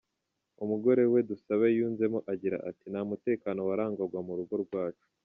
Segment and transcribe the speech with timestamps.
[0.63, 5.05] Umugore we, Dusabe, yunzemo agira ati: "Nta mutekano warangwaga mu rugo rwacu.